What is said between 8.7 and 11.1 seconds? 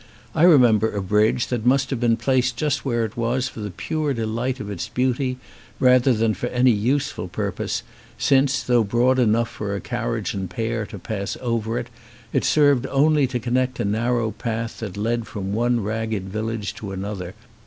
broad enough for a carriage and pair to